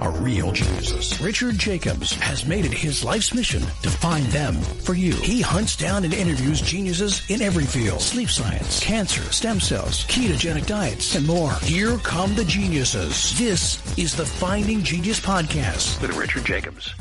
[0.00, 1.20] are real geniuses.
[1.20, 5.12] Richard Jacobs has made it his life's mission to find them for you.
[5.14, 8.00] He hunts down and interviews geniuses in every field.
[8.00, 11.52] Sleep science, cancer, stem cells, ketogenic diets, and more.
[11.62, 13.38] Here come the geniuses.
[13.38, 16.94] This is the Finding Genius Podcast with Richard Jacobs.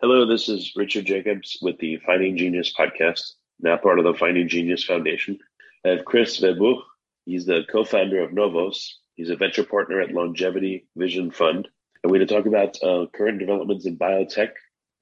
[0.00, 4.48] Hello, this is Richard Jacobs with the Finding Genius Podcast, now part of the Finding
[4.48, 5.38] Genius Foundation.
[5.84, 6.78] I have Kris Verburgh.
[7.26, 11.68] He's the co-founder of Novos, He's a venture partner at Longevity Vision Fund.
[12.02, 14.52] And we're going to talk about uh, current developments in biotech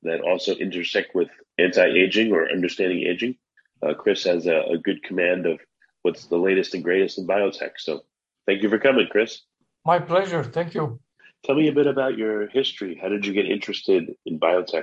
[0.03, 3.37] that also intersect with anti-aging or understanding aging.
[3.81, 5.61] Uh, Kris has a, a, good command of
[6.03, 7.75] what's the latest and greatest in biotech.
[7.77, 8.01] So
[8.45, 9.43] thank you for coming, Kris.
[9.85, 10.43] My pleasure.
[10.43, 10.99] Thank you.
[11.45, 12.99] Tell me a bit about your history.
[13.01, 14.83] How did you get interested in biotech?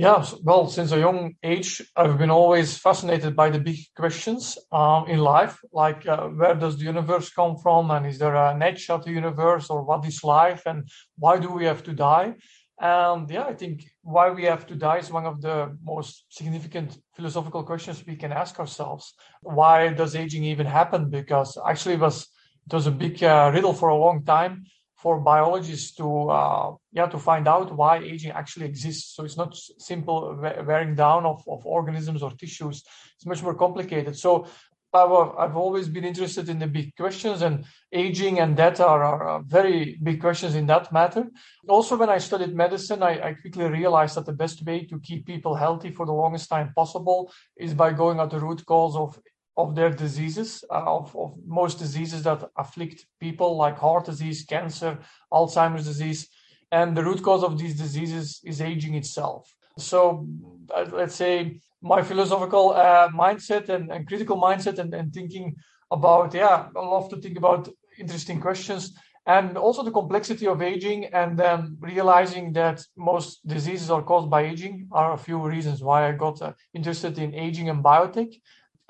[0.00, 5.06] Yeah, well, since a young age, I've been always fascinated by the big questions um,
[5.08, 8.88] in life, like uh, where does the universe come from, and is there an edge
[8.88, 12.36] of the universe, or what is life, and why do we have to die?
[12.80, 16.96] And yeah, I think why we have to die is one of the most significant
[17.14, 19.12] philosophical questions we can ask ourselves.
[19.42, 21.10] Why does aging even happen?
[21.10, 22.26] Because actually, it was
[22.66, 24.64] it was a big uh, riddle for a long time
[25.02, 29.14] for biologists to uh, yeah to find out why aging actually exists.
[29.14, 32.84] So it's not simple wearing down of, of organisms or tissues.
[33.16, 34.16] It's much more complicated.
[34.16, 34.46] So
[34.92, 39.42] I've, I've always been interested in the big questions, and aging and death are, are
[39.42, 41.28] very big questions in that matter.
[41.68, 45.26] Also, when I studied medicine, I, I quickly realized that the best way to keep
[45.26, 49.18] people healthy for the longest time possible is by going at the root cause of
[49.62, 54.98] of their diseases, uh, of, of most diseases that afflict people, like heart disease, cancer,
[55.32, 56.28] Alzheimer's disease.
[56.72, 59.52] And the root cause of these diseases is aging itself.
[59.76, 60.26] So,
[60.74, 65.56] uh, let's say my philosophical uh, mindset and, and, critical mindset and, and thinking
[65.90, 67.68] about, yeah, I love to think about
[67.98, 68.94] interesting questions
[69.26, 74.42] and also the complexity of aging and then realizing that most diseases are caused by
[74.42, 78.32] aging are a few reasons why i got uh, interested in aging and biotech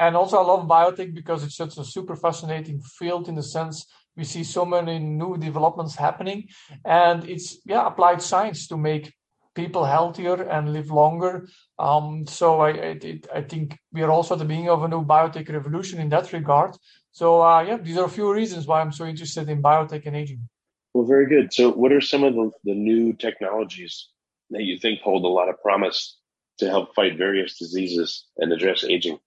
[0.00, 3.87] and also, I love biotech because it's such a super fascinating field in the sense
[4.16, 6.49] we see so many new developments happening,
[6.87, 9.12] and it's yeah applied science to make
[9.55, 11.49] people healthier and live longer.
[11.78, 15.05] Um, so I, I, I think we are also at the beginning of a new
[15.05, 16.77] biotech revolution in that regard.
[17.12, 20.16] So uh, yeah, these are a few reasons why I'm so interested in biotech and
[20.16, 20.49] aging.
[20.94, 21.53] Well, very good.
[21.53, 24.09] So, what are some of the, the new technologies
[24.49, 26.19] that you think hold a lot of promise
[26.59, 29.19] to help fight various diseases and address aging?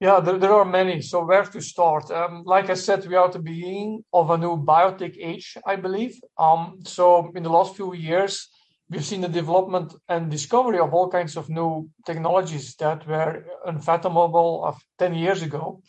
[0.00, 1.02] Yeah, there, there are many.
[1.02, 2.08] So where to start?
[2.12, 5.74] Um, like I said, we are at the beginning of a new biotech age, I
[5.74, 6.20] believe.
[6.38, 8.48] Um, so in the last few years,
[8.88, 14.64] we've seen the development and discovery of all kinds of new technologies that were unfathomable
[14.64, 15.82] of 10 years ago.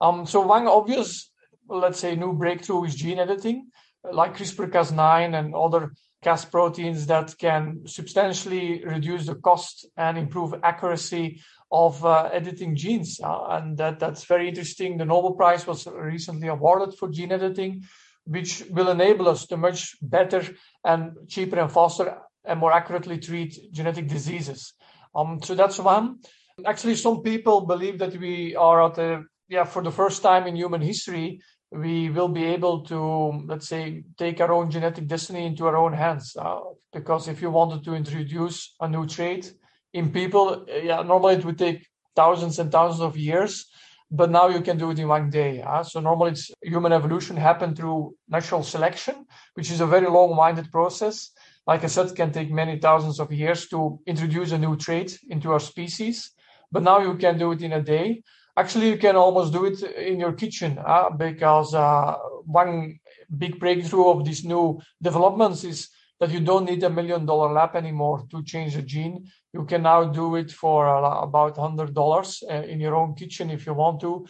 [0.00, 1.32] Um, so one obvious,
[1.68, 3.72] let's say, new breakthrough is gene editing,
[4.04, 11.40] like CRISPR-Cas9 and other Cas proteins that can substantially reduce the cost and improve accuracy
[11.70, 13.20] of uh, editing genes.
[13.22, 14.96] Uh, and that, that's very interesting.
[14.96, 17.84] The Nobel Prize was recently awarded for gene editing,
[18.24, 20.42] which will enable us to much better
[20.84, 24.72] and cheaper and faster and more accurately treat genetic diseases.
[25.14, 26.20] Um, so that's one.
[26.64, 30.56] Actually, some people believe that we are at the yeah for the first time in
[30.56, 31.40] human history
[31.70, 35.92] we will be able to let's say take our own genetic destiny into our own
[35.92, 36.60] hands uh,
[36.92, 39.52] because if you wanted to introduce a new trait
[39.92, 43.66] in people, yeah, normally it would take thousands and thousands of years,
[44.10, 45.60] but now you can do it in one day.
[45.60, 45.84] Huh?
[45.84, 51.30] So normally it's human evolution happened through natural selection, which is a very long-winded process.
[51.66, 55.52] Like I said, can take many thousands of years to introduce a new trait into
[55.52, 56.32] our species.
[56.72, 58.22] But now you can do it in a day.
[58.56, 60.78] Actually, you can almost do it in your kitchen
[61.16, 62.98] because uh, one
[63.36, 65.88] big breakthrough of these new developments is
[66.20, 69.30] that you don't need a million dollar lab anymore to change a gene.
[69.54, 73.66] You can now do it for uh, about $100 uh, in your own kitchen if
[73.66, 74.26] you want to,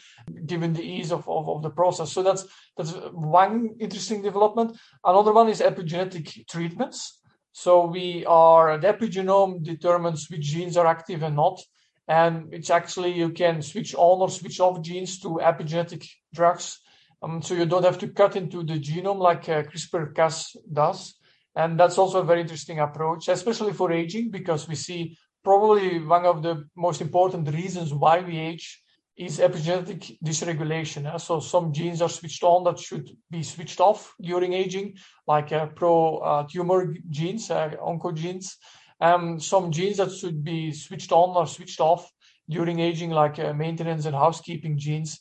[0.46, 2.12] given the ease of, of, of, the process.
[2.12, 4.78] So that's, that's one interesting development.
[5.04, 7.20] Another one is epigenetic treatments.
[7.50, 11.60] So we are, the epigenome determines which genes are active and not.
[12.06, 16.78] And it's actually, you can switch on or switch off genes to epigenetic drugs.
[17.20, 21.17] Um, so you don't have to cut into the genome like uh, CRISPR-Cas does.
[21.56, 26.26] And that's also a very interesting approach, especially for aging, because we see probably one
[26.26, 28.82] of the most important reasons why we age
[29.16, 31.20] is epigenetic dysregulation.
[31.20, 34.94] So some genes are switched on that should be switched off during aging,
[35.26, 38.54] like uh, pro-tumor genes, uh, oncogenes.
[39.00, 42.08] Um, some genes that should be switched on or switched off
[42.48, 45.20] during aging, like maintenance and housekeeping genes.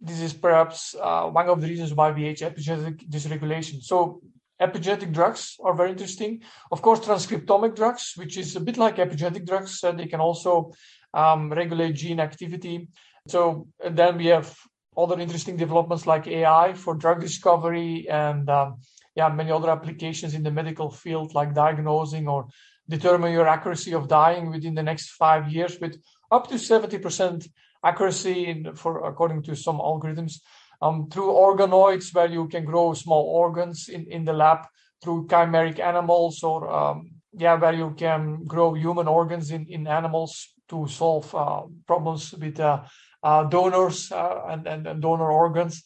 [0.00, 3.82] This is perhaps uh, one of the reasons why we age epigenetic dysregulation.
[3.82, 4.22] So
[4.60, 6.42] epigenetic drugs are very interesting.
[6.70, 10.72] Of course, transcriptomic drugs, which is a bit like epigenetic drugs, uh, they can also
[11.14, 12.88] um, regulate gene activity.
[13.28, 14.54] So then we have
[14.96, 18.80] other interesting developments like AI for drug discovery and um,
[19.14, 22.48] yeah, many other applications in the medical field like diagnosing or
[22.88, 27.48] determine your accuracy of dying within the next five years with up to 70%
[27.84, 30.40] accuracy in, for according to some algorithms
[30.80, 34.66] um, through organoids where you can grow small organs in, in the lab
[35.02, 40.54] through chimeric animals or um, yeah where you can grow human organs in, in animals
[40.68, 42.82] to solve uh, problems with uh,
[43.22, 45.82] uh, donors uh, and, and, and, donor organs.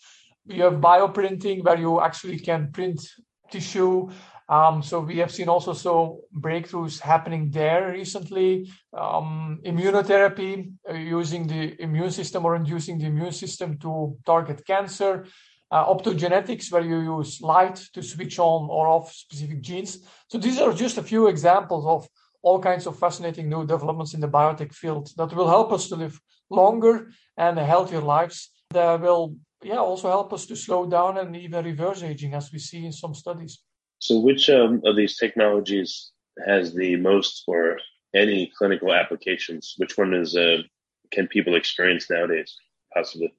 [0.46, 3.00] You have bioprinting where you actually can print
[3.50, 4.10] tissue.
[4.48, 8.70] Um, so we have seen also so breakthroughs happening there recently.
[8.92, 15.26] Um, immunotherapy uh, using the immune system or inducing the immune system to target cancer.
[15.70, 20.06] Uh, optogenetics, where you use light to switch on or off specific genes.
[20.28, 22.06] So these are just a few examples of
[22.42, 25.96] all kinds of fascinating new developments in the biotech field that will help us to
[25.96, 26.20] live
[26.50, 28.50] longer and healthier lives.
[28.70, 32.58] That will yeah also help us to slow down and even reverse aging as we
[32.58, 33.63] see in some studies.
[34.04, 36.10] So which um, of these technologies
[36.46, 37.78] has the most or
[38.14, 39.74] any clinical applications?
[39.78, 40.58] Which one is uh,
[41.10, 42.54] can people experience nowadays
[42.92, 43.32] possibly?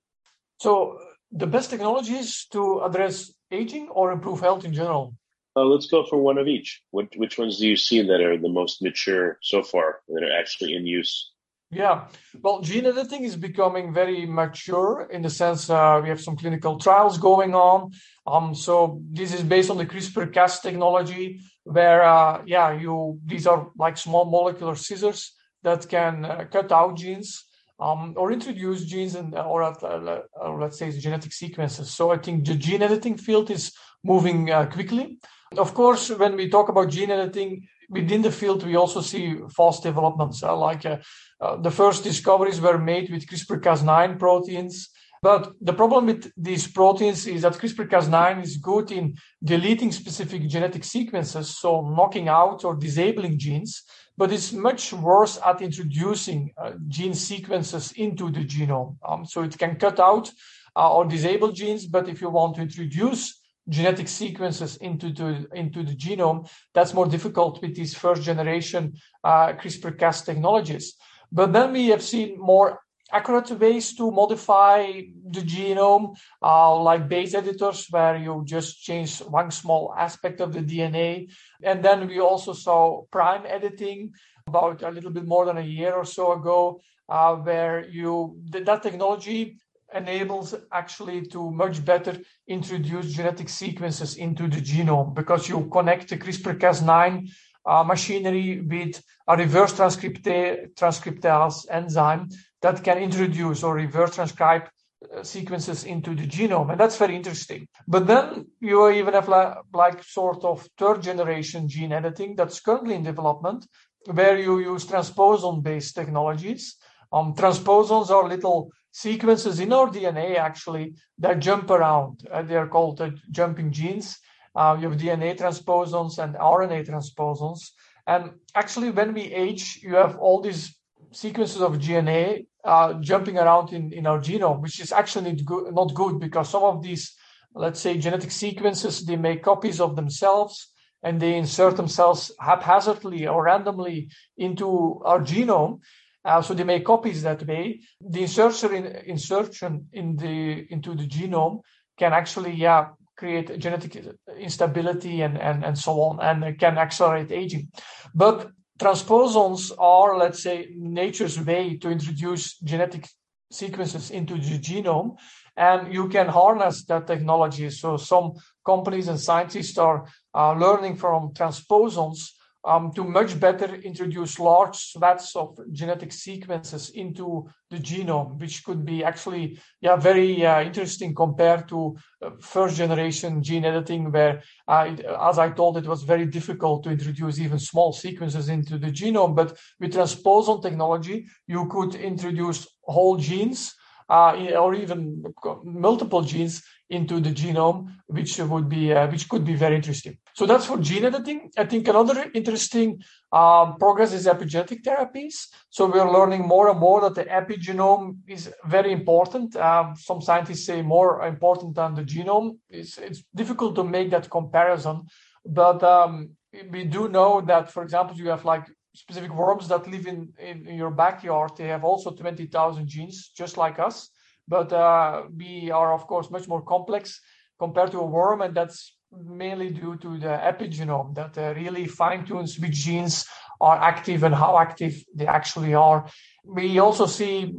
[0.59, 0.97] So
[1.31, 5.13] the best technologies to address aging or improve health in general?
[5.55, 6.81] Uh, let's go for one of each.
[6.89, 10.35] What, which ones do you see that are the most mature so far that are
[10.39, 11.31] actually in use?
[11.75, 12.07] Yeah,
[12.41, 16.79] well, gene editing is becoming very mature in the sense uh, we have some clinical
[16.79, 17.91] trials going on.
[18.25, 23.71] Um, so this is based on the CRISPR-Cas technology, where uh, yeah, you these are
[23.77, 27.43] like small molecular scissors that can uh, cut out genes
[27.77, 31.91] um, or introduce genes and or, uh, or let's say genetic sequences.
[31.91, 35.19] So I think the gene editing field is moving uh, quickly.
[35.57, 39.83] Of course, when we talk about gene editing within the field, we also see fast
[39.83, 40.43] developments.
[40.43, 40.97] Uh, like uh,
[41.39, 44.89] uh, the first discoveries were made with CRISPR-Cas9 proteins.
[45.21, 50.83] But the problem with these proteins is that CRISPR-Cas9 is good in deleting specific genetic
[50.83, 53.83] sequences, so knocking out or disabling genes,
[54.17, 58.97] but it's much worse at introducing uh, gene sequences into the genome.
[59.07, 60.31] Um, so it can cut out
[60.75, 65.83] uh, or disable genes, but if you want to introduce genetic sequences into the into
[65.83, 66.49] the genome.
[66.73, 70.95] That's more difficult with these first generation uh, CRISPR-Cas technologies.
[71.31, 72.79] But then we have seen more
[73.11, 79.51] accurate ways to modify the genome, uh, like base editors, where you just change one
[79.51, 81.31] small aspect of the DNA.
[81.63, 84.13] And then we also saw prime editing
[84.47, 88.83] about a little bit more than a year or so ago, uh, where you that
[88.83, 89.59] technology
[89.93, 92.17] enables actually to much better
[92.47, 97.29] introduce genetic sequences into the genome because you connect the CRISPR-Cas9
[97.65, 102.29] uh, machinery with a reverse transcriptase enzyme
[102.61, 104.69] that can introduce or reverse transcribe
[105.13, 106.71] uh, sequences into the genome.
[106.71, 107.67] And that's very interesting.
[107.87, 112.95] But then you even have like, like sort of third generation gene editing that's currently
[112.95, 113.67] in development
[114.11, 116.75] where you use transposon based technologies.
[117.11, 122.25] Um, transposons are little sequences in our DNA actually that jump around.
[122.31, 124.17] Uh, they are called uh, jumping genes.
[124.55, 127.71] Uh, you have DNA transposons and RNA transposons.
[128.07, 130.77] And actually, when we age, you have all these
[131.11, 135.37] sequences of DNA uh, jumping around in, in our genome, which is actually
[135.71, 137.15] not good because some of these,
[137.53, 140.71] let's say, genetic sequences, they make copies of themselves
[141.03, 145.81] and they insert themselves haphazardly or randomly into our genome.
[146.25, 147.79] Uh, so they make copies that way.
[148.01, 151.61] The insertion in, insertion in the into the genome
[151.97, 154.03] can actually yeah create genetic
[154.39, 157.69] instability and and and so on, and can accelerate aging.
[158.13, 163.07] But transposons are, let's say, nature's way to introduce genetic
[163.51, 165.17] sequences into the genome,
[165.55, 167.69] and you can harness that technology.
[167.69, 168.33] So some
[168.65, 172.31] companies and scientists are uh, learning from transposons
[172.65, 178.83] um, to much better introduce large swaths of genetic sequences into the genome, which could
[178.83, 184.87] be actually yeah very uh, interesting compared to uh, first generation gene editing, where uh,
[184.89, 188.91] it, as I told, it was very difficult to introduce even small sequences into the
[188.91, 189.35] genome.
[189.35, 193.75] But with transposon technology, you could introduce whole genes
[194.09, 195.23] uh, or even
[195.63, 200.17] multiple genes into the genome, which would be uh, which could be very interesting.
[200.35, 201.49] So that's for gene editing.
[201.57, 203.01] I think another interesting
[203.31, 205.47] um, progress is epigenetic therapies.
[205.69, 209.55] So we're learning more and more that the epigenome is very important.
[209.55, 212.57] Um, some scientists say more important than the genome.
[212.69, 215.03] It's, it's difficult to make that comparison,
[215.45, 216.31] but um,
[216.69, 220.75] we do know that, for example, you have like specific worms that live in, in,
[220.75, 221.51] your backyard.
[221.55, 224.09] They have also 20,000 genes, just like us.
[224.49, 227.21] But uh, we are, of course, much more complex
[227.57, 232.25] compared to a worm, and that's mainly due to the epigenome that uh, really fine
[232.25, 233.25] tunes which genes
[233.61, 236.07] are active and how active they actually are.
[236.43, 237.53] We also see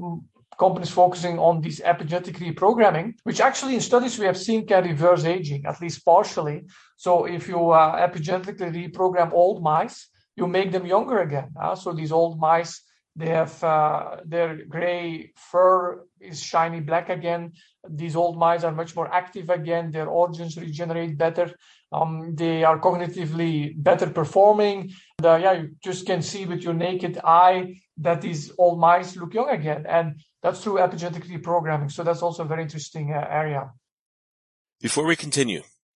[0.59, 5.25] companies focusing on this epigenetic reprogramming, which actually in studies we have seen can reverse
[5.25, 6.65] aging, at least partially.
[6.97, 11.51] So if you uh, epigenetically reprogram old mice, you make them younger again.
[11.61, 11.75] Uh?
[11.75, 12.83] So these old mice
[13.17, 17.53] they have uh, their gray fur is shiny black again.
[17.89, 19.91] These old mice are much more active again.
[19.91, 21.57] Their organs regenerate better.
[21.91, 24.93] Um, they are cognitively better performing.
[25.25, 29.33] Uh, yeah, you just can see with your naked eye that these old mice look
[29.33, 31.91] young again, and that's through epigenetic reprogramming.
[31.91, 33.71] So that's also a very interesting uh, area.
[34.81, 35.63] Before we continue,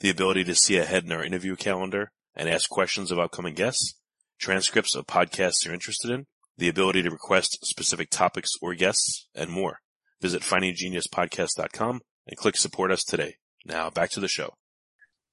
[0.00, 3.94] the ability to see ahead in our interview calendar and ask questions of upcoming guests,
[4.38, 6.26] transcripts of podcasts you're interested in,
[6.56, 9.80] the ability to request specific topics or guests, and more.
[10.20, 13.36] Visit findinggeniuspodcast.com and click support us today.
[13.64, 14.54] Now back to the show.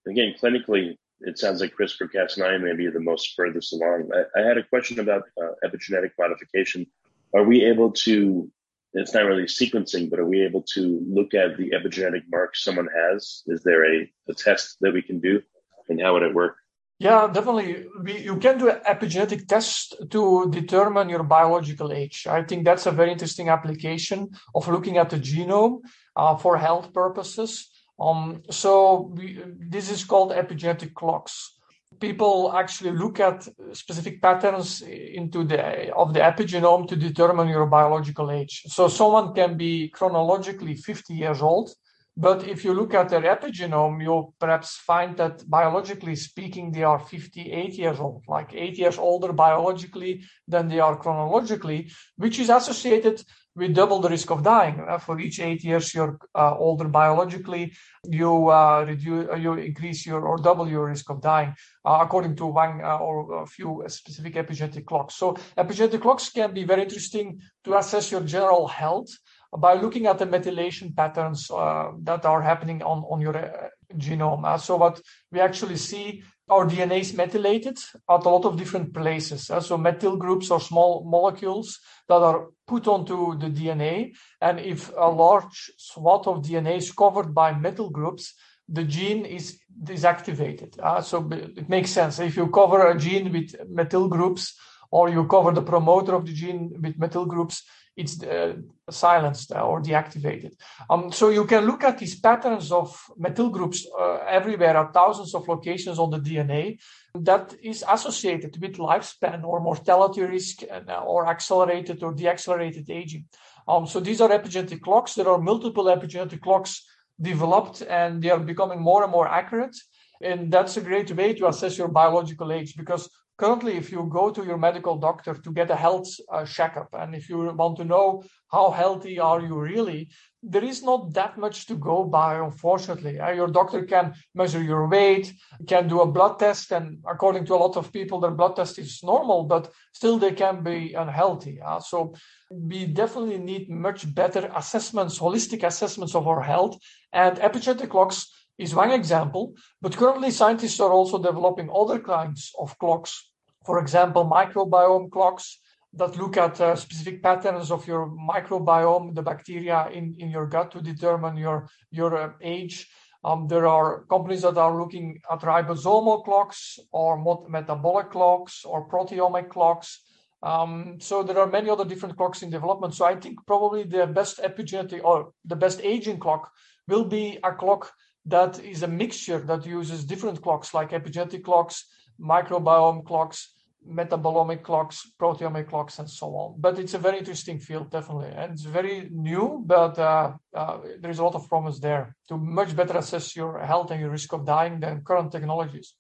[0.08, 4.10] Again, clinically, it sounds like CRISPR-Cas9 may be the most furthest along.
[4.14, 6.86] I, I had a question about uh, epigenetic modification.
[7.34, 8.52] Are we able to
[8.96, 12.88] it's not really sequencing, but are we able to look at the epigenetic marks someone
[12.96, 13.44] has?
[13.48, 15.42] Is there a, a test that we can do,
[15.90, 16.56] and how would it work?
[16.98, 17.88] Yeah, definitely.
[18.02, 22.26] We, you can do an epigenetic test to determine your biological age.
[22.26, 25.82] I think that's a very interesting application of looking at the genome
[26.16, 27.70] uh, for health purposes.
[28.00, 31.55] Um, so we, this is called epigenetic clocks
[32.00, 38.32] people actually look at specific patterns into the of the epigenome to determine your biological
[38.32, 38.64] age.
[38.68, 41.72] So someone can be chronologically 50 years old,
[42.18, 47.00] but if you look at their epigenome, you'll perhaps find that biologically speaking, they are
[47.00, 53.22] 58 years old, like eight years older biologically than they are chronologically, which is associated
[53.56, 54.80] with double the risk of dying.
[54.80, 60.06] Uh, for each eight years you're uh, older biologically, you uh, reduce, uh, you increase
[60.06, 61.54] your or double your risk of dying,
[61.86, 65.16] uh, according to one uh, or a few specific epigenetic clocks.
[65.16, 69.10] So epigenetic clocks can be very interesting to assess your general health
[69.58, 74.46] by looking at the methylation patterns that are happening on, on your genome.
[74.46, 75.02] Uh, so what
[75.32, 77.78] we actually see, our DNA is methylated
[78.10, 79.50] at a lot of different places.
[79.50, 84.16] Uh, so methyl groups are small molecules that are put onto the DNA.
[84.42, 88.34] And if a large swath of DNA is covered by methyl groups,
[88.68, 90.80] the gene is deactivated.
[90.80, 92.20] Uh, so it makes sense.
[92.20, 94.56] If you cover a gene with methyl groups,
[94.92, 97.64] or you cover the promoter of the gene with methyl groups,
[97.96, 98.54] it's uh,
[98.90, 100.54] silenced or deactivated.
[100.90, 105.34] Um, so you can look at these patterns of methyl groups uh, everywhere at thousands
[105.34, 106.80] of locations on the DNA
[107.14, 113.26] that is associated with lifespan or mortality risk and, uh, or accelerated or deaccelerated aging.
[113.68, 115.14] Um, so these are epigenetic clocks.
[115.14, 116.86] There are multiple epigenetic clocks
[117.20, 119.76] developed and they are becoming more and more accurate.
[120.22, 124.30] And that's a great way to assess your biological age because currently if you go
[124.32, 127.86] to your medical doctor to get a health uh, checkup and if you want to
[127.86, 130.10] know how healthy are you really
[130.48, 133.20] there is not that much to go by unfortunately.
[133.20, 135.34] Uh, your doctor can measure your weight
[135.68, 138.78] can do a blood test and according to a lot of people their blood test
[138.78, 141.60] is normal but still they can be unhealthy.
[141.60, 142.14] Uh, so
[142.52, 146.78] we definitely need much better assessments holistic assessments of our health
[147.12, 152.78] and epigenetic clocks is one example, but currently scientists are also developing other kinds of
[152.80, 153.32] clocks.
[153.66, 155.60] For example, microbiome clocks
[155.94, 160.72] that look at uh, specific patterns of your microbiome, the bacteria in, in your gut
[160.72, 162.88] to determine your, your uh, age.
[163.24, 167.18] Um, there are companies that are looking at ribosomal clocks or
[167.50, 170.02] metabolic clocks or proteomic clocks.
[170.44, 172.94] Um, so there are many other different clocks in development.
[172.94, 176.52] So I think probably the best epigenetic or the best aging clock
[176.88, 177.92] will be a clock
[178.26, 181.86] that is a mixture that uses different clocks like epigenetic clocks,
[182.20, 183.56] microbiome clocks,
[183.88, 186.56] metabolomic clocks, proteomic clocks, and so on.
[186.58, 188.30] But it's a very interesting field, definitely.
[188.30, 192.38] And it's very new, but uh, uh, there is a lot of promise there to
[192.38, 195.94] much better assess your health and your risk of dying than current technologies.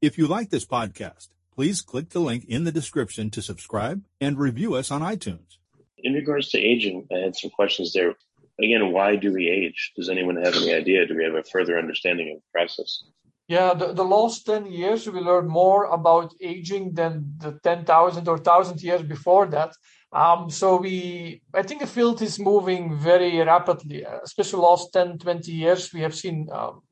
[0.00, 4.38] If you like this podcast, please click the link in the description to subscribe and
[4.38, 5.58] review us on iTunes.
[5.98, 8.14] In regards to aging, I had some questions there.
[8.60, 9.92] Again, why do we age?
[9.96, 11.06] Does anyone have any idea?
[11.06, 13.04] Do we have a further understanding of the process?
[13.48, 18.36] Yeah, the, the last 10 years, we learned more about aging than the 10,000 or
[18.36, 19.74] 1,000 years before that.
[20.12, 25.50] Um, so we, I think the field is moving very rapidly, especially last 10, 20
[25.50, 25.92] years.
[25.92, 26.82] We have seen um,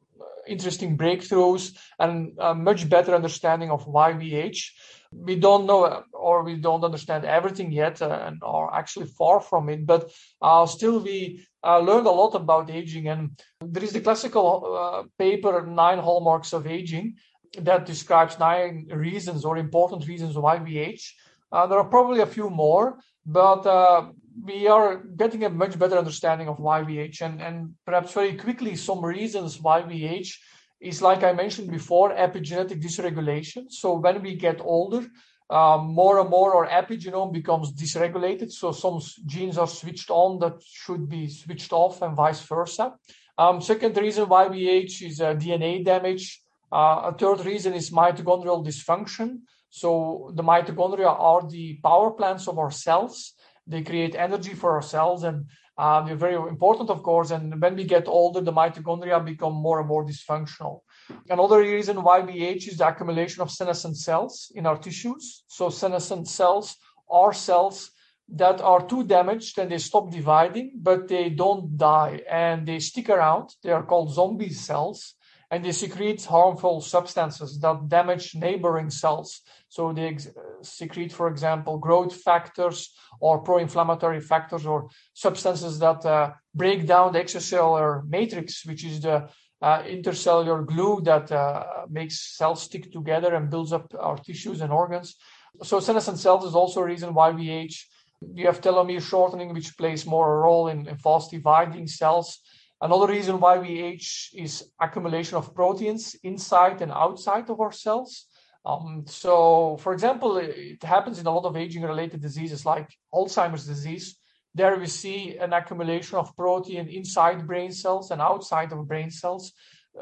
[0.51, 4.75] interesting breakthroughs and a much better understanding of why we age.
[5.13, 9.69] We don't know or we don't understand everything yet uh, and are actually far from
[9.69, 13.09] it, but uh, still we uh, learned a lot about aging.
[13.09, 17.17] And there is the classical uh, paper, Nine Hallmarks of Aging,
[17.59, 21.17] that describes nine reasons or important reasons why we age.
[21.53, 24.11] Uh, there are probably a few more, but uh,
[24.45, 29.05] we are getting a much better understanding of age and, and perhaps very quickly some
[29.05, 30.41] reasons why age
[30.81, 33.71] is like i mentioned before epigenetic dysregulation.
[33.71, 35.07] So when we get older
[35.51, 38.53] um, more and more our epigenome becomes dysregulated.
[38.53, 42.95] So some genes are switched on that should be switched off and vice versa.
[43.37, 46.41] Um, second reason age is uh, dna damage.
[46.73, 49.41] Uh, a third reason is mitochondrial dysfunction.
[49.71, 53.35] So the mitochondria are the power plants of our cells
[53.67, 55.47] they create energy for our cells and
[55.79, 57.31] uh, they're very important, of course.
[57.31, 60.81] And when we get older, the mitochondria become more and more dysfunctional.
[61.29, 65.45] Another reason why we age is the accumulation of senescent cells in our tissues.
[65.47, 66.77] So senescent cells
[67.11, 67.93] are cells
[68.29, 73.09] that are too damaged and they stop dividing, but they don't die and they stick
[73.09, 73.51] around.
[73.63, 75.15] They are called zombie cells
[75.51, 79.41] and they secrete harmful substances that damage neighboring cells.
[79.69, 80.29] So they ex-
[80.63, 87.21] secrete, for example, growth factors or pro-inflammatory factors or substances that uh, break down the
[87.21, 89.29] extracellular matrix, which is the
[89.63, 94.73] uh, intercellular glue that uh, makes cells stick together and builds up our tissues and
[94.73, 95.17] organs.
[95.63, 97.89] So senescent cells is also a reason why we age.
[98.35, 102.39] You have telomere shortening, which plays more a role in, in fast dividing cells.
[102.81, 108.27] Another reason why we age is accumulation of proteins inside and outside of our cells.
[108.65, 113.67] Um, so, for example, it happens in a lot of aging related diseases like Alzheimer's
[113.67, 114.17] disease.
[114.55, 119.53] There we see an accumulation of protein inside brain cells and outside of brain cells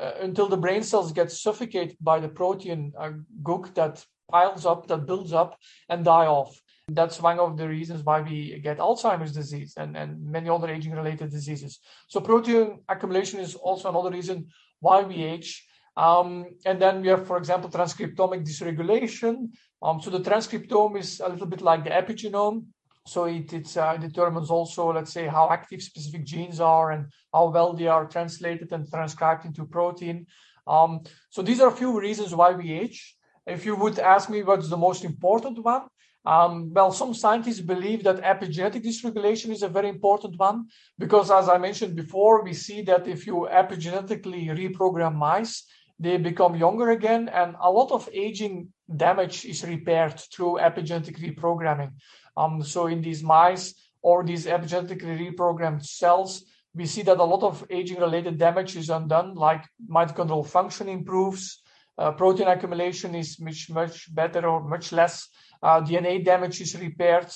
[0.01, 3.13] uh, until the brain cells get suffocated by the protein uh,
[3.43, 6.61] gook that piles up, that builds up, and die off.
[6.89, 10.93] That's one of the reasons why we get Alzheimer's disease and, and many other aging
[10.93, 11.81] related diseases.
[12.09, 14.49] So protein accumulation is also another reason
[14.81, 15.67] why we age.
[15.97, 19.51] Um, and then we have, for example, transcriptomic dysregulation.
[19.83, 22.67] Um, so the transcriptome is a little bit like the epigenome.
[23.07, 27.73] So it uh, determines also, let's say, how active specific genes are and how well
[27.73, 30.27] they are translated and transcribed into protein.
[30.67, 33.17] Um, so these are a few reasons why we age.
[33.47, 35.83] If you would ask me what's the most important one,
[36.25, 40.67] um, well, some scientists believe that epigenetic dysregulation is a very important one
[40.99, 45.65] because, as I mentioned before, we see that if you epigenetically reprogram mice,
[45.99, 51.93] they become younger again, and a lot of aging damage is repaired through epigenetic reprogramming.
[52.37, 57.43] Um, so, in these mice or these epigenetically reprogrammed cells, we see that a lot
[57.43, 61.63] of aging related damage is undone, like mitochondrial function improves,
[61.99, 65.29] uh, protein accumulation is much, much better or much less
[65.63, 67.27] uh, DNA damage is repaired.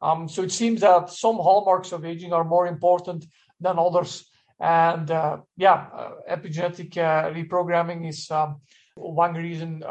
[0.00, 3.26] Um, so it seems that some hallmarks of aging are more important
[3.60, 4.28] than others.
[4.58, 8.60] And uh, yeah, uh, epigenetic uh, reprogramming is um,
[8.94, 9.82] one reason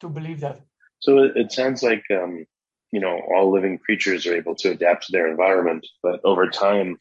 [0.00, 0.60] to believe that.
[1.00, 2.46] So it, it sounds like um,
[2.92, 6.98] you know all living creatures are able to adapt to their environment, but over time,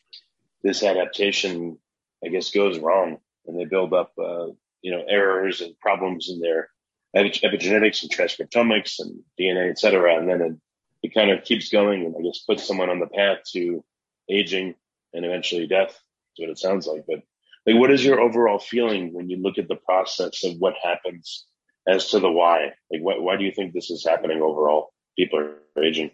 [0.61, 1.77] this adaptation,
[2.23, 4.47] I guess, goes wrong, and they build up uh,
[4.85, 6.69] you know errors and problems in their
[7.15, 10.15] epigenetics and transcriptomics and DNA, et cetera.
[10.15, 10.53] And then it,
[11.01, 13.83] it kind of keeps going and I guess puts someone on the path to
[14.29, 14.75] aging
[15.11, 15.89] and eventually death.
[15.89, 17.03] Is what it sounds like.
[17.07, 17.21] But
[17.65, 21.47] like, what is your overall feeling when you look at the process of what happens
[21.87, 22.73] as to the why?
[22.91, 24.93] Like, why, why do you think this is happening overall?
[25.17, 26.11] People are aging.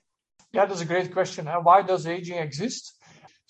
[0.54, 1.48] Yeah, that's a great question.
[1.48, 2.94] Why does aging exist?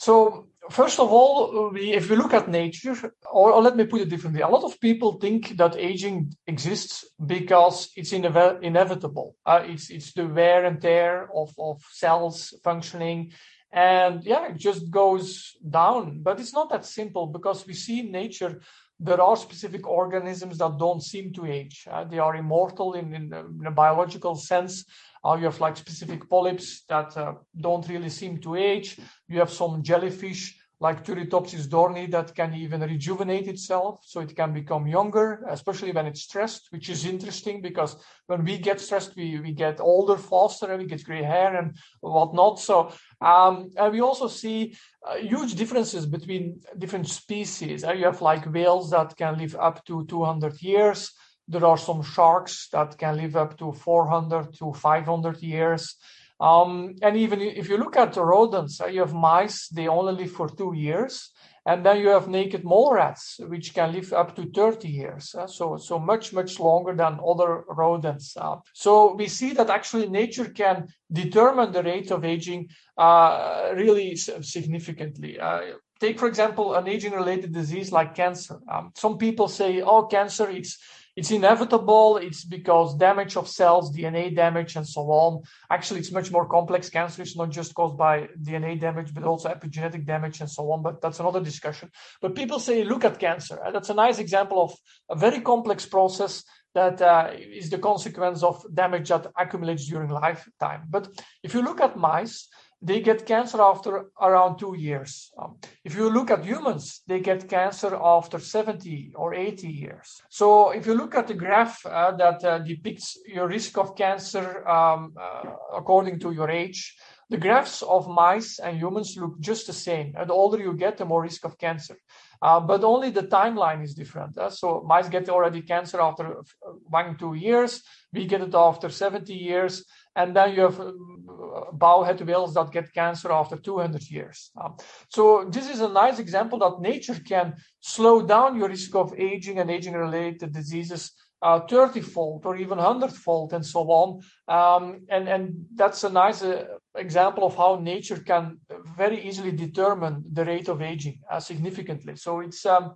[0.02, 2.96] So first of all, we, if we look at nature,
[3.32, 7.06] or, or, let me put it differently, a lot of people think that aging exists
[7.24, 9.36] because it's inev- inevitable.
[9.46, 13.32] Uh, it's it's the wear and tear of of cells functioning,
[13.72, 16.24] and yeah, it just goes down.
[16.24, 18.60] But it's not that simple because we see in nature
[19.00, 21.88] there are specific organisms that don't seem to age.
[21.90, 24.86] Uh, they are immortal in, in, in a biological sense.
[25.24, 29.00] Uh, you have like specific polyps that uh, don't really seem to age.
[29.28, 34.52] You have some jellyfish like Turritopsis dohrnii that can even rejuvenate itself, so it can
[34.52, 39.40] become younger, especially when it's stressed, which is interesting because when we get stressed, we,
[39.40, 42.60] we get older faster and we get gray hair and whatnot.
[42.60, 44.76] So, um, and we also see
[45.08, 47.84] uh, huge differences between different species.
[47.84, 51.12] Uh, you have like whales that can live up to 200 years.
[51.52, 55.96] There are some sharks that can live up to 400 to 500 years.
[56.40, 60.14] Um, and even if you look at the rodents, uh, you have mice, they only
[60.14, 61.30] live for two years.
[61.64, 65.36] And then you have naked mole rats, which can live up to 30 years.
[65.36, 68.36] Uh, so, so much, much longer than other rodents.
[68.36, 74.16] Uh, so we see that actually nature can determine the rate of aging uh, really
[74.16, 75.40] significantly.
[75.40, 75.62] Uh,
[76.00, 78.58] take, for example, an aging related disease like cancer.
[78.68, 80.80] Um, some people say, oh, cancer, it's
[81.16, 82.18] it's inevitable.
[82.18, 85.44] It's because damage of cells, DNA damage, and so on.
[85.70, 86.90] Actually, it's much more complex.
[86.90, 90.82] Cancer is not just caused by DNA damage, but also epigenetic damage and so on.
[90.82, 91.92] But that's another discussion.
[92.22, 93.60] But people say, look at cancer.
[93.74, 94.74] That's a nice example of
[95.10, 96.44] a very complex process
[96.74, 100.84] that uh, is the consequence of damage that accumulates during lifetime.
[100.90, 101.10] But
[101.44, 102.48] if you look at mice,
[102.82, 105.32] they get cancer after around two years.
[105.38, 110.22] Um, if you look at humans, they get cancer after 70 or 80 years.
[110.30, 114.68] So if you look at the graph uh, that uh, depicts your risk of cancer
[114.68, 116.96] um, uh, according to your age,
[117.30, 120.14] the graphs of mice and humans look just the same.
[120.18, 121.98] And the older you get, the more risk of cancer.
[122.42, 124.38] Uh, but only the timeline is different.
[124.38, 126.44] Uh, so mice get already cancer after uh,
[126.90, 127.84] one, two years.
[128.12, 132.94] We get it after 70 years and then you have uh, bowhead whales that get
[132.94, 134.52] cancer after 200 years.
[134.62, 134.76] Um,
[135.10, 139.60] so this is a nice example that nature can slow down your risk of aging
[139.60, 144.22] and aging-related diseases uh, 30-fold or even 100-fold and so on.
[144.48, 148.60] Um, and, and that's a nice uh, example of how nature can
[148.96, 152.16] very easily determine the rate of aging uh, significantly.
[152.16, 152.96] So it's um,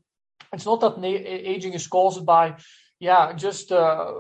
[0.54, 2.56] it's not that na- aging is caused by
[3.00, 4.14] yeah, just uh,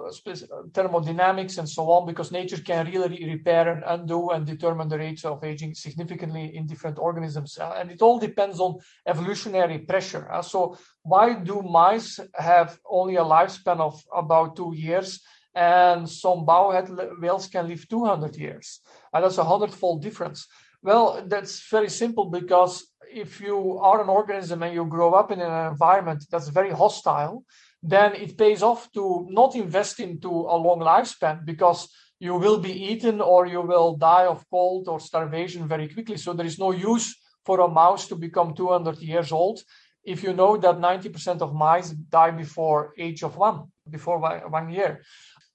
[0.74, 5.24] thermodynamics and so on, because nature can really repair and undo and determine the rates
[5.24, 7.58] of aging significantly in different organisms.
[7.58, 10.30] Uh, and it all depends on evolutionary pressure.
[10.30, 15.22] Uh, so, why do mice have only a lifespan of about two years?
[15.54, 16.90] And some bowhead
[17.22, 18.82] whales can live 200 years.
[19.14, 20.48] And that's a hundredfold difference.
[20.84, 25.40] Well, that's very simple because if you are an organism and you grow up in
[25.40, 27.46] an environment that's very hostile,
[27.88, 31.88] then it pays off to not invest into a long lifespan because
[32.20, 36.18] you will be eaten or you will die of cold or starvation very quickly.
[36.18, 39.60] So there is no use for a mouse to become 200 years old
[40.04, 45.02] if you know that 90% of mice die before age of one, before one year.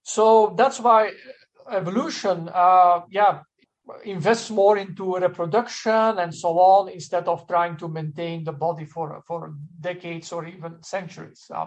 [0.03, 1.13] So that's why
[1.71, 3.41] evolution, uh, yeah,
[4.05, 9.23] invests more into reproduction and so on instead of trying to maintain the body for
[9.27, 11.47] for decades or even centuries.
[11.53, 11.67] Uh,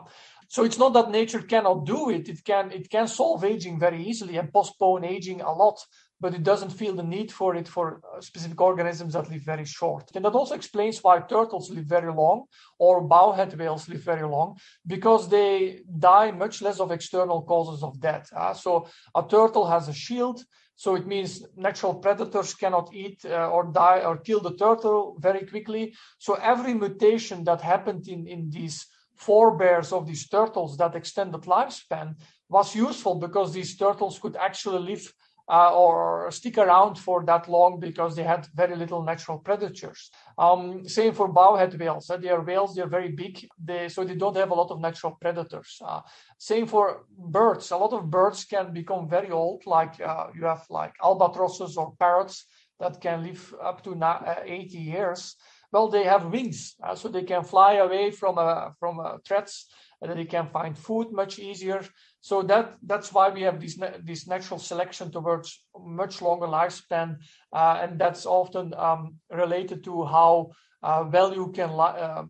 [0.54, 4.06] so it's not that nature cannot do it; it can it can solve aging very
[4.10, 5.80] easily and postpone aging a lot,
[6.22, 9.66] but it doesn't feel the need for it for uh, specific organisms that live very
[9.66, 10.12] short.
[10.14, 12.44] And that also explains why turtles live very long
[12.78, 18.00] or bowhead whales live very long because they die much less of external causes of
[18.00, 18.30] death.
[18.32, 20.44] Uh, so a turtle has a shield
[20.76, 25.46] so it means natural predators cannot eat uh, or die or kill the turtle very
[25.46, 25.96] quickly.
[26.18, 28.86] So every mutation that happened in, in these
[29.16, 32.16] forebears of these turtles that extended lifespan
[32.50, 35.14] was useful because these turtles could actually live
[35.50, 40.10] uh, or stick around for that long because they had very little natural predators.
[40.38, 42.10] Um, same for bowhead whales.
[42.10, 44.80] Uh, they are whales, they're very big, they, so they don't have a lot of
[44.80, 45.82] natural predators.
[45.86, 46.02] Uh,
[46.38, 47.72] same for birds.
[47.72, 51.94] A lot of birds can become very old, like uh, you have like albatrosses or
[52.00, 52.46] parrots
[52.80, 55.36] that can live up to uh, 80 years.
[55.74, 58.36] Well, they have wings, uh, so they can fly away from,
[58.80, 59.68] from threats
[60.04, 61.82] and they can find food much easier.
[62.22, 67.18] So that that's why we have this this natural selection towards much longer lifespan,
[67.52, 70.52] uh, and that's often um, related to how
[70.84, 72.24] uh, well you can uh,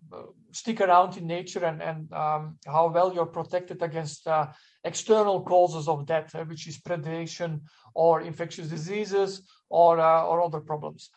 [0.52, 4.48] stick around in nature and and um, how well you're protected against uh,
[4.84, 7.62] external causes of death, uh, which is predation
[7.96, 11.10] or infectious diseases or uh, or other problems.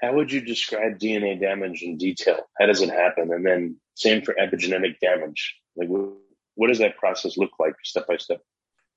[0.00, 2.40] How would you describe DNA damage in detail?
[2.58, 3.32] How does it happen?
[3.32, 5.56] And then same for epigenetic damage.
[5.76, 5.88] Like,
[6.54, 8.42] what does that process look like step by step?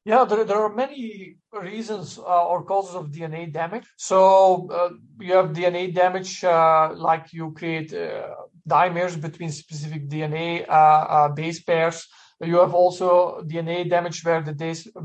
[0.05, 3.85] Yeah, there, there are many reasons uh, or causes of DNA damage.
[3.97, 8.35] So uh, you have DNA damage, uh, like you create uh,
[8.67, 12.07] dimers between specific DNA uh, uh, base pairs.
[12.41, 14.53] You have also DNA damage where the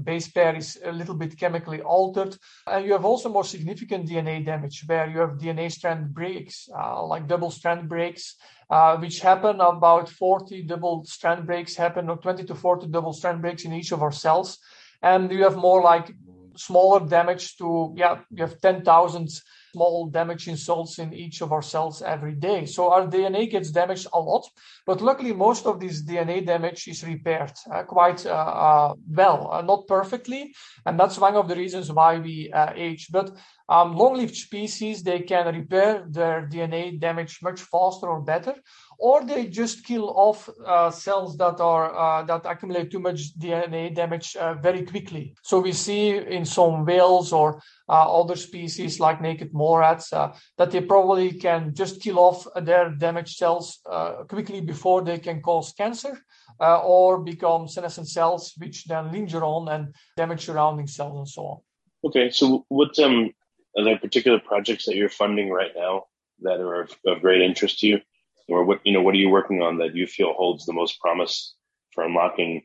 [0.04, 2.36] base pair is a little bit chemically altered.
[2.66, 7.04] And you have also more significant DNA damage where you have DNA strand breaks, uh,
[7.04, 8.36] like double strand breaks,
[8.70, 13.42] uh, which happen about 40 double strand breaks happen, or 20 to 40 double strand
[13.42, 14.58] breaks in each of our cells
[15.04, 16.14] and you have more like
[16.56, 19.28] smaller damage to yeah you have 10,000
[19.74, 22.60] small damaging cells in each of our cells every day.
[22.74, 24.44] So our dna gets damaged a lot
[24.88, 29.62] but luckily most of this dna damage is repaired uh, quite uh, uh, well uh,
[29.62, 30.42] not perfectly
[30.86, 33.08] and that's one of the reasons why we age.
[33.10, 33.30] But
[33.68, 38.54] um, long-lived species they can repair their dna damage much faster or better
[38.98, 43.94] or they just kill off uh, cells that are uh, that accumulate too much DNA
[43.94, 45.34] damage uh, very quickly.
[45.42, 50.36] So we see in some whales or uh, other species like naked mole rats uh,
[50.58, 55.40] that they probably can just kill off their damaged cells uh, quickly before they can
[55.40, 56.18] cause cancer
[56.60, 61.58] or become senescent cells, which then linger on and damage surrounding cells and so on.
[62.04, 63.30] Okay, so what um,
[63.76, 66.04] are there particular projects that you're funding right now
[66.40, 68.00] that are of, of great interest to you?
[68.48, 71.00] or what you know what are you working on that you feel holds the most
[71.00, 71.54] promise
[71.92, 72.62] for unlocking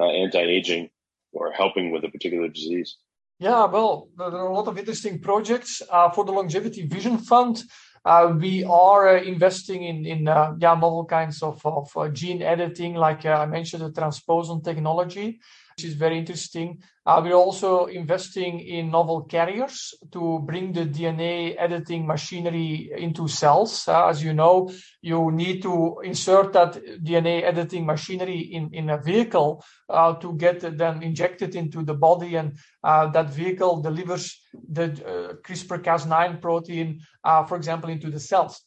[0.00, 0.90] uh, anti-aging
[1.32, 2.96] or helping with a particular disease?
[3.38, 7.62] Yeah well there are a lot of interesting projects uh, for the longevity vision fund.
[8.04, 12.42] Uh, we are uh, investing in in uh, yeah novel kinds of, of uh, gene
[12.42, 15.40] editing like i mentioned the transposon technology
[15.76, 16.82] which is very interesting.
[17.04, 23.88] Uh, we're also investing in novel carriers to bring the DNA editing machinery into cells.
[23.88, 28.98] Uh, as you know, you need to insert that DNA editing machinery in, in a
[28.98, 34.84] vehicle uh, to get them injected into the body, and uh, that vehicle delivers the
[34.84, 38.62] uh, CRISPR-Cas9 protein, uh, for example, into the cells.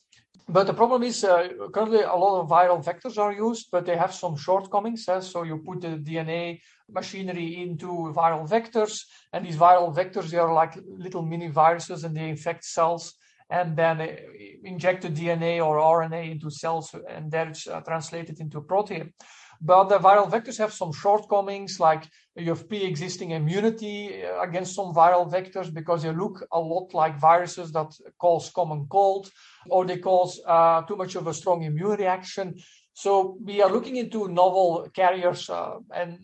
[0.48, 3.98] But the problem is uh, currently a lot of viral vectors are used, but they
[3.98, 5.08] have some shortcomings.
[5.10, 5.20] Eh?
[5.22, 10.54] So you put the DNA machinery into viral vectors, and these viral vectors they are
[10.54, 13.16] like little mini viruses, and they infect cells,
[13.50, 14.08] and then
[14.64, 19.14] inject the DNA or RNA into cells, and that's uh, translated into protein.
[19.62, 24.94] But the viral vectors have some shortcomings, like you have pre-existing immunity uh, against some
[24.94, 29.30] viral vectors because they look a lot like viruses that cause common cold,
[29.70, 32.56] or they cause uh, too much of a strong immune reaction.
[32.94, 36.20] So we are looking into novel carriers uh, and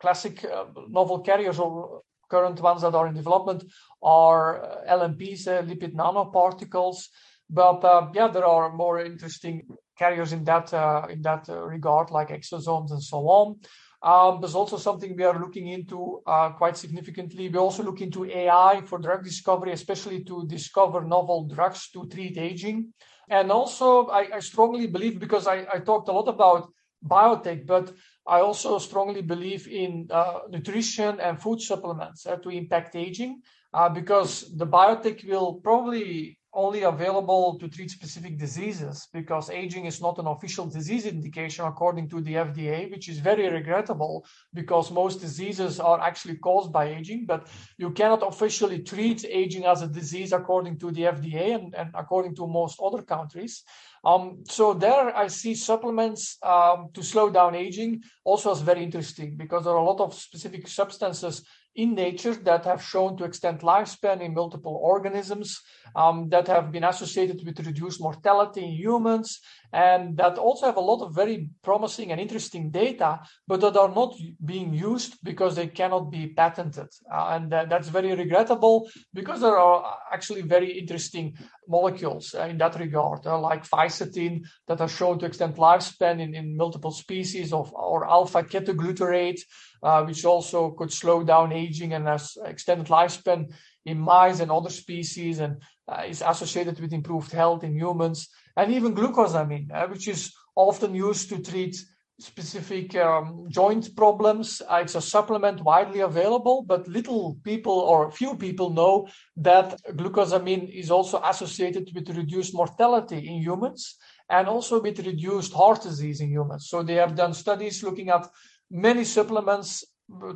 [0.00, 3.64] classic uh, novel carriers or current ones that are in development
[4.02, 7.06] are uh, LNPs, uh, lipid nanoparticles.
[7.48, 7.82] But
[8.14, 9.66] yeah, there are more interesting
[9.98, 10.72] carriers in that
[11.10, 13.60] in that regard, like exosomes and so on.
[14.02, 17.48] Um, there's also something we are looking into uh, quite significantly.
[17.48, 22.36] We also look into AI for drug discovery, especially to discover novel drugs to treat
[22.36, 22.92] aging.
[23.28, 26.68] And also, I, I strongly believe because I, I, talked a lot about
[27.06, 27.92] biotech, but
[28.26, 33.40] I also strongly believe in uh, nutrition and food supplements uh, to impact aging,
[33.72, 40.02] uh, because the biotech will probably only available to treat specific diseases because aging is
[40.02, 45.20] not an official disease indication according to the FDA, which is very regrettable because most
[45.20, 50.32] diseases are actually caused by aging, but you cannot officially treat aging as a disease
[50.32, 53.64] according to the FDA and, and according to most other countries.
[54.04, 59.36] Um, so there I see supplements um, to slow down aging also as very interesting
[59.36, 63.60] because there are a lot of specific substances in nature that have shown to extend
[63.60, 65.60] lifespan in multiple organisms
[65.96, 69.40] um, that have been associated with reduced mortality in humans
[69.72, 73.94] and that also have a lot of very promising and interesting data, but that are
[73.94, 76.88] not being used because they cannot be patented.
[77.10, 81.34] Uh, and that, that's very regrettable because there are actually very interesting
[81.68, 86.34] molecules uh, in that regard, uh, like fisetin that are shown to extend lifespan in,
[86.34, 89.71] in multiple species of or alpha ketoglutarate, uh,
[90.04, 93.52] which also could slow down aging and has extended lifespan
[93.84, 98.72] in mice and other species and uh, is associated with improved health in humans and
[98.72, 101.76] even glucosamine, uh, which is often used to treat
[102.20, 104.62] specific um, joint problems.
[104.68, 110.68] Uh, it's a supplement widely available, but little people or few people know that glucosamine
[110.72, 113.96] is also associated with reduced mortality in humans
[114.30, 116.68] and also with reduced heart disease in humans.
[116.68, 118.28] So they have done studies looking at
[118.72, 119.84] many supplements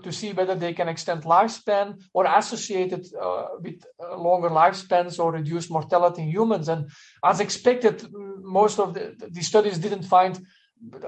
[0.03, 5.33] to see whether they can extend lifespan or associated uh, with uh, longer lifespans or
[5.33, 6.68] reduce mortality in humans.
[6.68, 6.90] And
[7.25, 8.07] as expected,
[8.42, 10.40] most of the, the studies didn't find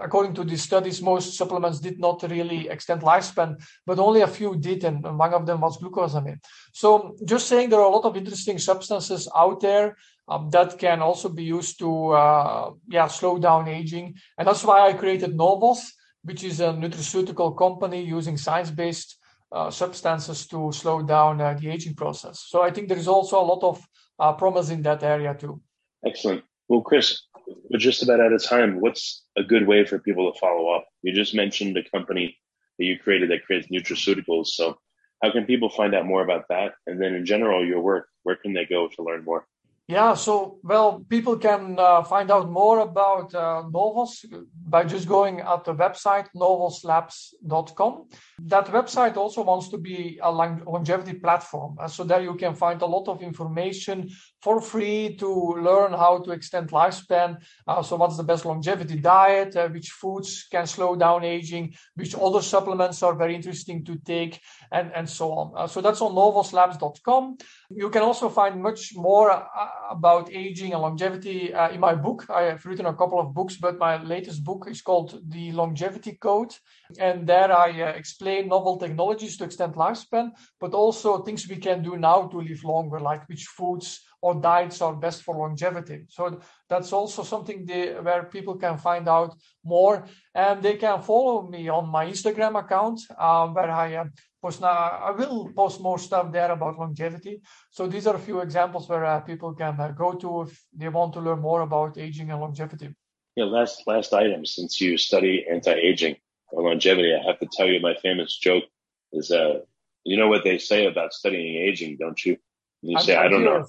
[0.00, 4.56] according to these studies, most supplements did not really extend lifespan, but only a few
[4.56, 6.38] did, and one of them was glucosamine.
[6.72, 11.00] So, just saying, there are a lot of interesting substances out there um, that can
[11.02, 15.92] also be used to, uh, yeah, slow down aging, and that's why I created Novos
[16.28, 19.16] which is a nutraceutical company using science-based
[19.50, 22.44] uh, substances to slow down uh, the aging process.
[22.48, 23.76] So I think there is also a lot of
[24.18, 25.60] uh, promise in that area too.
[26.06, 26.44] Excellent.
[26.68, 27.22] Well, Kris,
[27.70, 28.80] we're just about out of time.
[28.80, 30.84] What's a good way for people to follow up?
[31.02, 32.36] You just mentioned a company
[32.78, 34.48] that you created that creates nutraceuticals.
[34.48, 34.76] So
[35.22, 36.74] how can people find out more about that?
[36.86, 39.46] And then in general, your work, where can they go to learn more?
[39.90, 44.22] Yeah, so well, people can uh, find out more about uh, Novos
[44.68, 48.08] by just going at the website novoslabs.com.
[48.40, 52.82] That website also wants to be a longevity platform, uh, so there you can find
[52.82, 54.10] a lot of information
[54.42, 55.28] for free to
[55.60, 57.36] learn how to extend lifespan.
[57.66, 59.56] Uh, so, what's the best longevity diet?
[59.56, 61.74] Uh, which foods can slow down aging?
[61.94, 64.40] Which other supplements are very interesting to take,
[64.72, 65.52] and and so on.
[65.56, 67.38] Uh, so that's on novoslabs.com.
[67.70, 69.46] You can also find much more
[69.90, 72.26] about aging and longevity uh, in my book.
[72.30, 76.12] I have written a couple of books, but my latest book is called The Longevity
[76.12, 76.54] Code.
[76.98, 81.82] And there I uh, explain novel technologies to extend lifespan, but also things we can
[81.82, 85.98] do now to live longer, like which foods or diets are best for longevity.
[86.08, 89.30] So that's also something they, where people can find out
[89.64, 90.04] more.
[90.34, 94.04] And they can follow me on my Instagram account, uh, where I uh,
[94.42, 94.76] post now.
[95.08, 97.40] I will post more stuff there about longevity.
[97.70, 100.90] So these are a few examples where uh, people can uh, go to if they
[100.98, 102.88] want to learn more about aging and longevity.
[103.36, 104.44] Yeah, last last item.
[104.44, 106.16] Since you study anti-aging
[106.52, 108.64] or longevity, I have to tell you my famous joke
[109.12, 109.60] is uh,
[110.04, 112.34] you know what they say about studying aging, don't you?
[112.82, 113.64] And you I say, I don't know.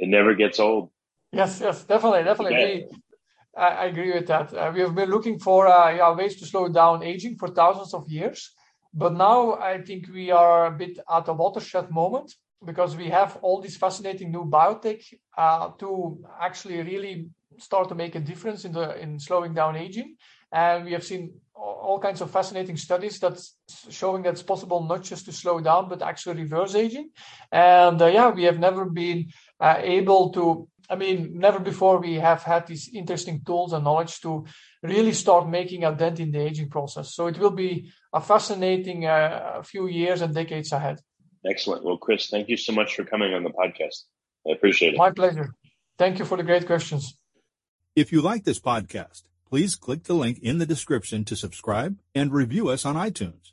[0.00, 0.90] It never gets old.
[1.30, 2.86] Yes, yes, definitely, definitely.
[3.54, 4.52] I, I, agree with that.
[4.54, 7.92] Uh, we have been looking for uh, yeah, ways to slow down aging for thousands
[7.92, 8.54] of years.
[8.94, 12.34] But now I think we are a bit at a watershed moment
[12.64, 15.02] because we have all these fascinating new biotech
[15.36, 20.16] uh, to actually really start to make a difference in the in slowing down aging.
[20.50, 23.56] And we have seen all kinds of fascinating studies that's
[23.90, 27.10] showing that it's possible not just to slow down but actually reverse aging.
[27.52, 29.28] And uh, yeah, we have never been
[29.60, 30.68] uh, able to.
[30.88, 34.44] I mean, never before we have had these interesting tools and knowledge to
[34.82, 37.14] really start making a dent in the aging process.
[37.14, 40.98] So it will be a fascinating uh, few years and decades ahead.
[41.46, 41.84] Excellent.
[41.84, 44.02] Well, Kris, thank you so much for coming on the podcast.
[44.48, 44.98] I appreciate it.
[44.98, 45.54] My pleasure.
[45.96, 47.16] Thank you for the great questions.
[47.94, 52.32] If you like this podcast, please click the link in the description to subscribe and
[52.32, 53.52] review us on iTunes.